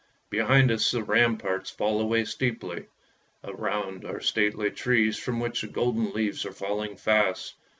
[0.31, 2.87] Behind us the ramparts fall away steeply;
[3.43, 7.53] around are stately trees from which the golden leaves are falling fast.